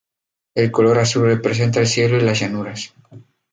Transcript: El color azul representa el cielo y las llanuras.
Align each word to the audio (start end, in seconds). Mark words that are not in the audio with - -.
El 0.55 0.71
color 0.71 0.97
azul 0.97 1.27
representa 1.27 1.79
el 1.79 1.85
cielo 1.85 2.17
y 2.17 2.21
las 2.21 2.39
llanuras. 2.39 2.91